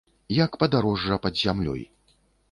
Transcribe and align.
Як 0.35 0.55
падарожжа 0.61 1.17
пад 1.25 1.33
зямлёй. 1.41 1.81